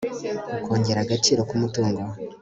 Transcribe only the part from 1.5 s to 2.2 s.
umutungo